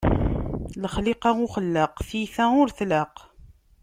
Lexliqa 0.81 1.29
uxellaq, 1.45 1.93
tiyta 2.07 2.43
ur 2.61 2.69
tlaq. 2.77 3.13